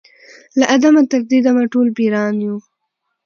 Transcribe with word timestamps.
له 0.57 0.65
آدمه 0.75 1.01
تر 1.11 1.21
دې 1.29 1.39
دمه 1.45 1.63
ټول 1.73 1.87
پیران 1.97 2.33
یو 2.45 2.55